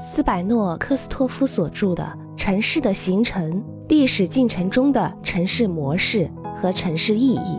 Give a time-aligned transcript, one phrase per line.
[0.00, 2.04] 斯百诺科斯托夫所著的
[2.36, 7.56] 《城市的形成：历史进程中的城市模式和城市意义》，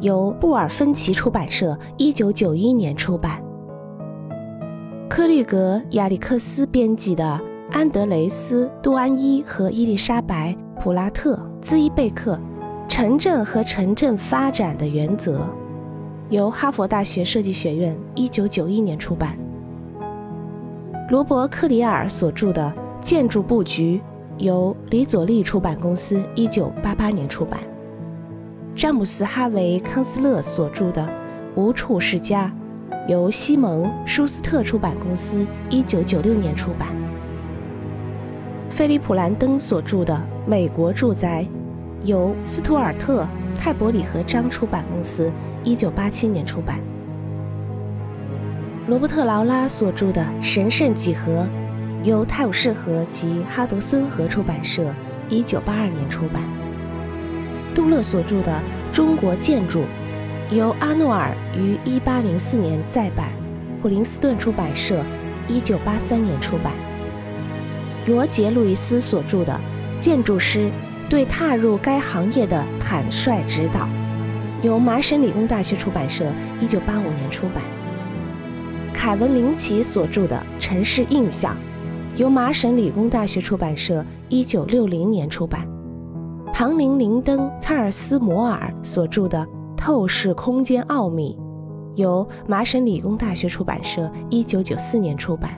[0.00, 3.40] 由布尔芬奇出版社一九九一年出版。
[5.08, 7.24] 科律格亚历克斯编辑的
[7.72, 12.36] 《安德雷斯杜安伊和伊丽莎白普拉特兹伊贝克
[12.88, 15.38] 城镇和城镇发展的原则》，
[16.30, 19.38] 由哈佛大学设计学院一九九一年出版。
[21.08, 23.98] 罗伯·克里尔所著的《建筑布局》
[24.44, 27.58] 由李佐利出版公司一九八八年出版；
[28.76, 31.00] 詹姆斯·哈维·康斯勒所著的
[31.54, 32.52] 《无处是家》
[33.10, 36.88] 由西蒙·舒斯特出版公司一九九六年出版；
[38.68, 40.12] 菲利普·兰登所著的
[40.46, 41.42] 《美国住宅》
[42.06, 43.22] 由斯图尔特·
[43.58, 45.32] 泰伯里和张出版公司
[45.64, 46.78] 一九八七年出版。
[48.88, 51.46] 罗伯特·劳拉所著的《神圣几何》，
[52.04, 54.94] 由泰晤士河及哈德森河出版社
[55.28, 56.42] 一九八二年出版。
[57.74, 58.50] 杜勒所著的
[58.96, 59.82] 《中国建筑》，
[60.54, 63.30] 由阿诺尔于一八零四年再版，
[63.82, 65.04] 普林斯顿出版社
[65.48, 66.72] 一九八三年出版。
[68.06, 69.52] 罗杰·路易斯所著的
[70.02, 70.70] 《建筑师
[71.10, 73.80] 对踏入该行业的坦率指导》，
[74.62, 77.62] 由麻省理工大学出版社一九八五年出版。
[78.98, 81.54] 凯文·林奇所著的《城市印象》，
[82.20, 85.60] 由麻省理工大学出版社一九六零年出版；
[86.52, 89.38] 唐宁·林登·查尔斯·摩尔所著的
[89.76, 91.38] 《透视空间奥秘》，
[91.96, 95.52] 由麻省理工大学出版社一九九四年出版；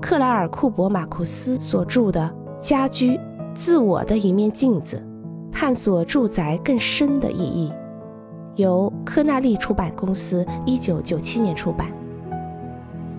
[0.00, 3.20] 克莱尔·库伯马库斯所著的《家居：
[3.54, 5.06] 自我的一面镜子》，
[5.52, 7.70] 探索住宅更深的意义。
[8.56, 11.86] 由科纳利出版公司一九九七年出版。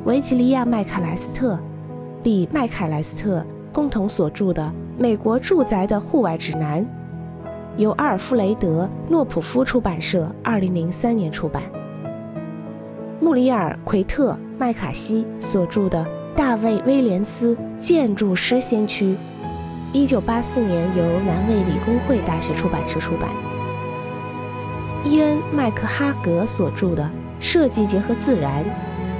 [0.05, 1.59] 维吉利亚·麦凯莱斯特、
[2.23, 4.63] 李·麦凯莱斯特共同所著的
[4.97, 6.83] 《美国住宅的户外指南》，
[7.77, 11.63] 由阿尔弗雷德·诺普夫出版社二零零三年出版。
[13.19, 16.05] 穆里尔·奎特·麦卡锡所著的
[16.37, 19.15] 《大卫·威廉斯建筑师先驱》，
[19.93, 23.46] 一九八四年由南卫理工会大学出版社出版。
[25.09, 27.01] 伊恩·麦克哈格所著的
[27.39, 28.61] 《设计结合自然》，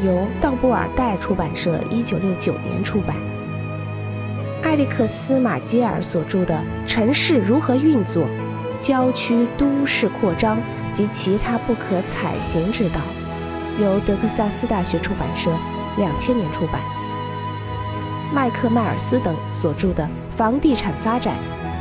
[0.05, 3.15] 由道布尔代出版社一九六九年出版。
[4.61, 8.27] 艾利克斯·马基尔所著的《城市如何运作：
[8.81, 10.59] 郊区都市扩张
[10.91, 12.99] 及其他不可采行之道》，
[13.81, 15.49] 由德克萨斯大学出版社
[15.97, 16.81] 两千年出版。
[18.33, 20.03] 麦克迈尔斯等所著的
[20.35, 21.37] 《房地产发展：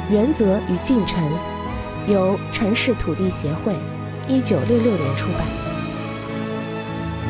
[0.08, 1.28] 原则与进程》，
[2.12, 3.74] 由城市土地协会。
[4.28, 5.66] 一九六六年出版。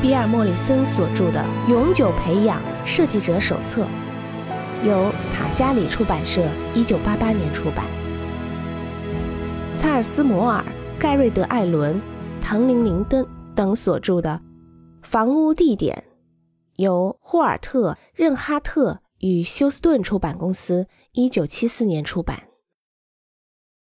[0.00, 3.84] 比尔·莫里森所著的《永久培养设计者手册》，
[4.86, 7.86] 由塔加里出版社一九八八年出版。
[9.74, 10.64] 查尔斯·摩尔、
[10.98, 12.00] 盖瑞德·艾伦、
[12.40, 14.40] 唐宁·林登等所著的
[15.06, 16.04] 《房屋地点》，
[16.82, 22.44] 由霍尔特·任哈特与休斯顿出版公司一九七四年出版。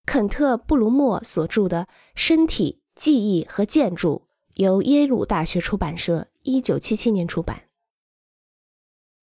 [0.06, 1.84] 肯特·布鲁默所著的
[2.16, 2.80] 《身体》。
[2.98, 4.24] 记忆和建筑
[4.56, 7.66] 由耶鲁大学出版社一九七七年出版。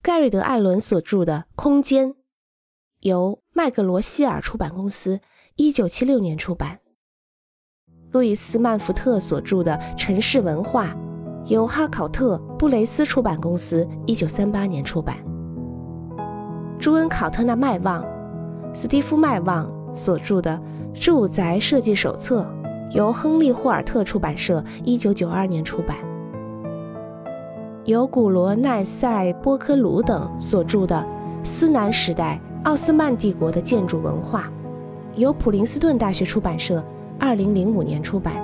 [0.00, 2.10] 盖瑞德·艾伦所著的《空间》
[3.00, 5.20] 由麦格罗希尔出版公司
[5.56, 6.80] 一九七六年出版。
[8.12, 10.94] 路易斯·曼福特所著的《城市文化》
[11.46, 15.16] 由哈考特·布雷斯出版公司一九三八年出版。
[16.78, 18.06] 朱恩·考特纳·麦旺、
[18.72, 20.62] 斯蒂夫·麦旺所著的
[21.00, 22.42] 《住宅设计手册》。
[22.94, 25.96] 由亨利·霍尔特出版社一九九二年出版，
[27.84, 31.04] 由古罗奈塞波科鲁等所著的
[31.44, 34.48] 《斯南时代奥斯曼帝国的建筑文化》，
[35.18, 36.84] 由普林斯顿大学出版社
[37.18, 38.34] 二零零五年出版。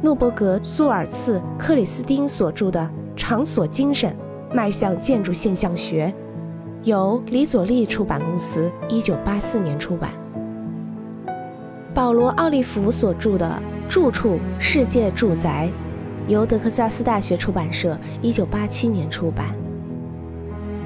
[0.00, 2.80] 诺伯格·苏尔茨克里斯汀所著的
[3.14, 4.16] 《场所精神：
[4.54, 6.06] 迈向建筑现象学》，
[6.88, 10.10] 由李佐利出版公司一九八四年出版。
[11.96, 15.72] 保罗·奥利弗所著的《住处世界住宅》，
[16.30, 19.56] 由德克萨斯大学出版社一九八七年出版。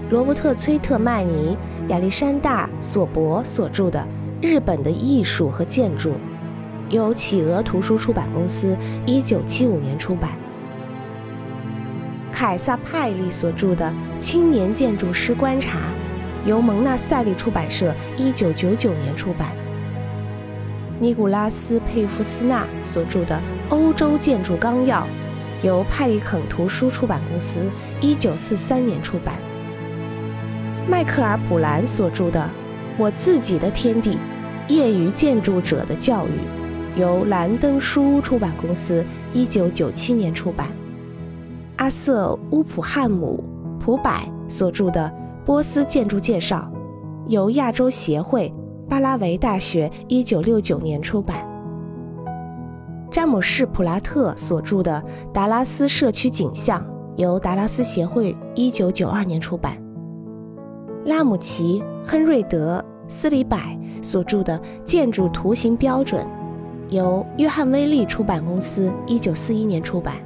[0.08, 1.58] 罗伯特·崔特曼尼、
[1.88, 4.06] 亚历山大·索伯所著的
[4.48, 6.10] 《日本的艺术和建筑》，
[6.90, 10.30] 由企鹅图书出版公司一九七五年出版。
[12.30, 15.80] 凯撒·派利所著的《青年建筑师观察》，
[16.48, 19.69] 由蒙纳赛利出版社一九九九年出版。
[21.02, 23.34] 尼古拉斯·佩夫斯纳所著的
[23.70, 25.00] 《欧洲建筑纲要》，
[25.66, 27.70] 由派里肯图书出版公司
[28.02, 29.36] 一九四三年出版。
[30.86, 32.38] 迈克尔·普兰所著的
[32.98, 34.18] 《我自己的天地：
[34.68, 40.68] 业余建筑者的教育》，由兰登书屋出版公司一九九七年出版。
[41.76, 43.42] 阿瑟·乌普汉姆·
[43.82, 44.12] 普柏
[44.48, 45.10] 所著的
[45.46, 46.70] 《波斯建筑介绍》，
[47.30, 48.52] 由亚洲协会
[48.90, 51.46] 巴拉维大学一九六九年出版。
[53.08, 55.00] 詹姆士·普拉特所著的
[55.32, 56.82] 《达拉斯社区景象》，
[57.16, 59.80] 由达拉斯协会一九九二年出版。
[61.04, 63.56] 拉姆齐·亨瑞德·斯里柏
[64.02, 66.26] 所著的《建筑图形标准》，
[66.88, 70.16] 由约翰·威利出版公司一九四一年出版。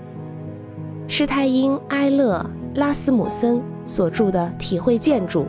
[1.07, 5.43] 施泰因·埃勒·拉斯姆森所著的《体会建筑》，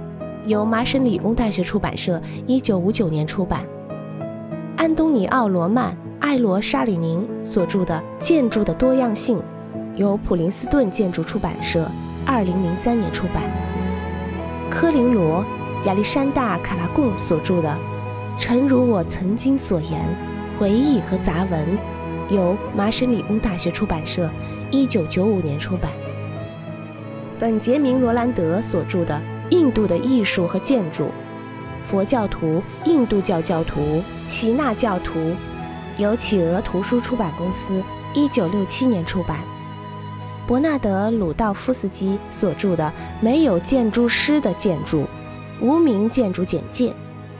[0.46, 3.66] 由麻省理工大学出版社一九五九年出版。
[4.78, 9.38] 安东尼奥·罗曼·艾罗沙里宁所著的《建筑的多样性》，
[9.96, 11.90] 由普林斯顿建筑出版社
[12.26, 13.44] 二零零三年出版。
[14.70, 15.44] 科林罗·
[15.88, 17.70] 亚历山大·卡拉贡所著的
[18.40, 20.02] 《诚如我曾经所言：
[20.60, 21.66] 回忆和杂文》。
[22.30, 24.30] 由麻省理工大学出版社
[24.72, 25.92] 一九九五年出版。
[27.38, 29.14] 本杰明·罗兰德所著的
[29.52, 31.10] 《印度的艺术和建筑：
[31.84, 35.20] 佛教徒、印度教教徒、耆那教徒》，
[35.98, 37.84] 由企鹅图书出版公司
[38.14, 39.40] 一九六七年出版。
[40.48, 42.92] 伯纳德·鲁道夫斯基所著的
[43.24, 45.06] 《没有建筑师的建筑：
[45.60, 46.90] 无名建筑简介》，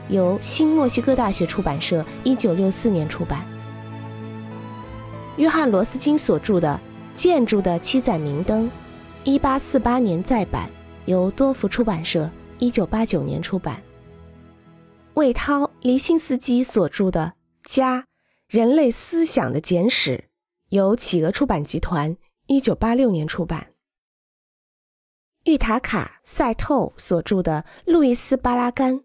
[0.08, 3.44] 由新墨西哥大学出版社一九六四年出版。
[5.36, 6.80] 约翰·罗斯金所著的
[7.16, 8.64] 《建筑的七盏明灯》，
[9.22, 10.68] 一八四八年再版，
[11.06, 13.82] 由多福出版社一九八九年出版。
[15.14, 17.34] 魏涛·黎辛斯基所著的
[17.74, 18.06] 《家：
[18.48, 20.18] 人类思想的简史》，
[20.68, 22.16] 由企鹅出版集团
[22.48, 23.72] 一九八六年出版。
[25.44, 28.96] 玉塔卡·塞透所著的《路易斯·巴拉干》，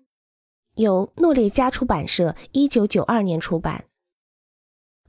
[0.74, 3.86] 由诺列加出版社一九九二年出版。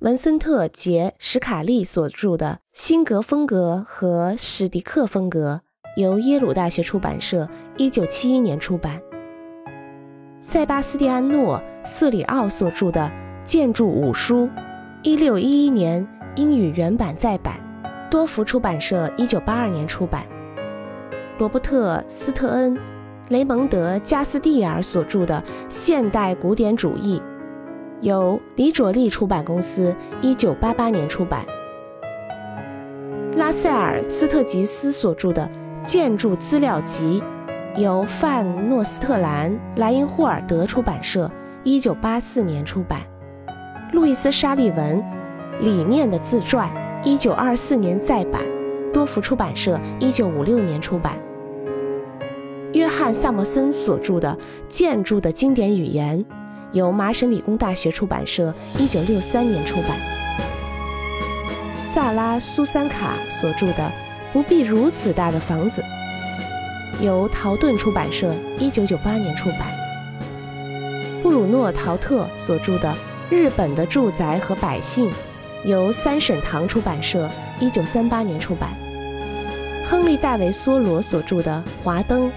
[0.00, 5.62] 文森特·杰·史卡利所著的《辛格风格和史迪克风格》，
[5.94, 7.46] 由耶鲁大学出版社
[7.76, 8.98] 一九七一年出版。
[10.40, 13.00] 塞巴斯蒂安诺·瑟里奥所著的
[13.44, 14.46] 《建筑五书》，
[15.02, 16.06] 一六一一年
[16.36, 17.60] 英语原版再版，
[18.10, 20.26] 多福出版社一九八二年出版。
[21.38, 22.74] 罗伯特·斯特恩·
[23.28, 27.20] 雷蒙德·加斯蒂尔所著的《现代古典主义》。
[28.00, 31.44] 由李卓利出版公司一九八八年出版。
[33.36, 35.48] 拉塞尔·斯特吉斯所著的
[35.84, 37.20] 《建筑资料集》，
[37.80, 41.28] 由范诺斯特兰·莱因霍尔德出版社
[41.64, 43.00] 一九八四年出版。
[43.92, 45.02] 路易斯·沙利文
[45.60, 46.70] 《理念的自传》，
[47.04, 48.40] 一九二四年再版，
[48.92, 51.18] 多福出版社一九五六年出版。
[52.74, 54.38] 约翰·萨默森所著的
[54.68, 56.18] 《建筑的经典语言》。
[56.72, 59.90] 由麻省理工大学出版社一九六三年出版。
[61.82, 63.74] 萨拉·苏三卡所著的
[64.32, 65.82] 《不必如此大的房子》，
[67.04, 69.60] 由陶顿出版社一九九八年出版。
[71.22, 72.88] 布鲁诺·陶特所著的
[73.30, 75.10] 《日本的住宅和百姓》，
[75.64, 77.30] 由三省堂出版社
[77.60, 78.70] 一九三八年出版。
[79.84, 82.28] 亨利·戴维·梭罗所著的《华灯》，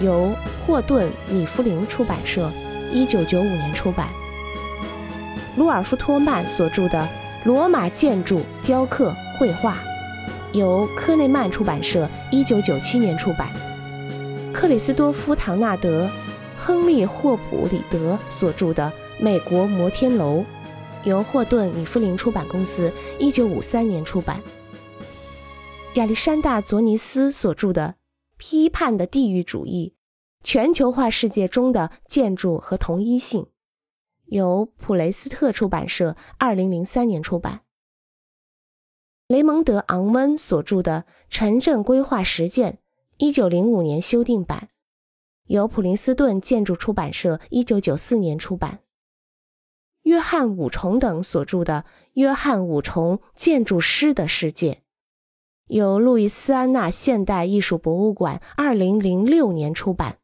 [0.00, 0.30] 由
[0.66, 2.50] 霍顿·米夫林出版社。
[2.92, 4.08] 一九九五年出版。
[5.56, 6.98] 鲁尔夫·托曼所著的
[7.44, 9.72] 《罗马建筑、雕刻、绘画》，
[10.52, 13.50] 由科内曼出版社一九九七年出版。
[14.52, 16.06] 克里斯多夫·唐纳德·
[16.58, 20.38] 亨利·霍普里德所著的《美国摩天楼》，
[21.04, 24.42] 由霍顿·米夫林出版公司一九五三年出版。
[25.94, 27.96] 亚历山大·佐尼斯所著的
[28.36, 29.92] 《批判的地域主义》。
[30.44, 33.48] 全球化世界中的建筑和同一性，
[34.26, 37.62] 由普雷斯特出版社二零零三年出版。
[39.28, 42.72] 雷蒙德·昂温所著的《城镇规划实践》
[43.18, 44.68] 一九零五年修订版，
[45.48, 48.80] 由普林斯顿建筑出版社一九九四年出版。
[50.04, 54.72] 约翰·五重等所著的《约翰·五重建筑师的世界》，
[55.66, 60.16] 由路易斯安那现代艺术博物馆二零零六年出版。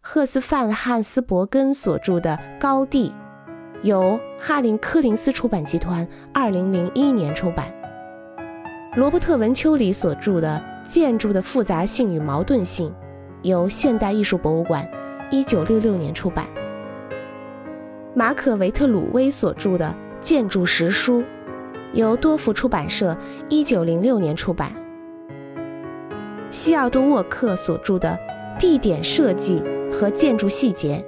[0.00, 3.10] 赫斯范·汉斯伯根所著的《高地》，
[3.82, 7.72] 由哈林·柯林斯出版集团二零零一年出版。
[8.94, 12.90] 罗伯特·文丘里所著的《建筑的复杂性与矛盾性》，
[13.42, 14.88] 由现代艺术博物馆
[15.30, 16.46] 一九六六年出版。
[18.14, 19.86] 马可·维特鲁威所著的
[20.22, 21.22] 《建筑实书》，
[21.94, 23.16] 由多福出版社
[23.48, 24.72] 一九零六年出版。
[26.50, 28.18] 西奥多·沃克所著的
[28.60, 31.02] 《地点设计和建筑细节》，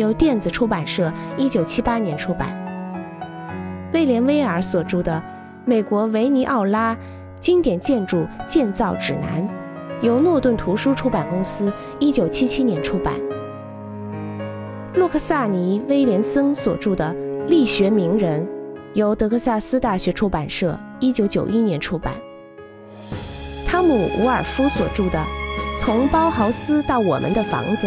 [0.00, 2.56] 由电子出版社一九七八年出版。
[3.92, 5.12] 威廉·威尔所著的
[5.64, 6.96] 《美国维尼奥拉
[7.38, 9.46] 经典建筑建造指南》，
[10.00, 13.14] 由诺顿图书出版公司一九七七年出版。
[14.94, 17.14] 洛克萨尼·威廉森所著的
[17.46, 18.42] 《力学名人》，
[18.94, 22.14] 由德克萨斯大学出版社一九九一年出版。
[23.66, 25.18] 汤姆·伍尔夫所著的
[25.78, 27.86] 《从包豪斯到我们的房子》。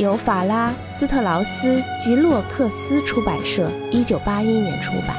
[0.00, 5.14] 由法拉斯特劳斯及洛克斯出版社一九八一年出版。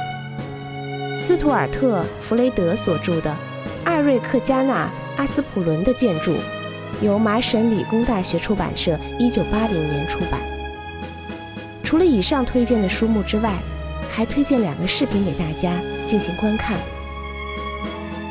[1.16, 3.30] 斯图尔特·弗雷德所著的
[3.84, 6.32] 《艾瑞克加纳阿斯普伦的建筑》，
[7.00, 10.42] 由麻省理工大学出版社一九八零年出版。
[11.84, 13.54] 除了以上推荐的书目之外，
[14.10, 15.76] 还推荐两个视频给大家
[16.08, 16.80] 进行观看。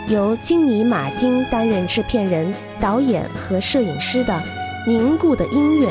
[0.09, 4.33] 由金尼·马丁担任制片人、导演和摄影师的
[4.85, 5.87] 《凝固的音乐》。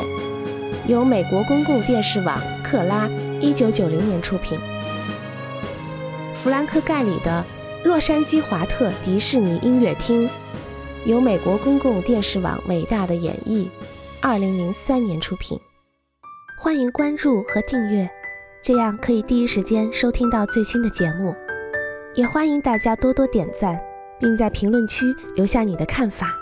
[0.90, 3.08] 由美国公共电视网克拉
[3.40, 4.58] 一九九零年出品。
[6.34, 7.44] 弗兰克盖里的
[7.86, 10.28] 《洛杉矶华特迪士尼音乐厅》，
[11.04, 13.68] 由美国公共电视网伟大的演绎
[14.20, 15.56] 二零零三年出品。
[16.58, 18.10] 欢迎关注和订阅，
[18.60, 21.32] 这样可以第一时间收听到最新的节目。
[22.16, 23.80] 也欢迎大家多多点赞，
[24.18, 26.34] 并在评论区留下你的看法。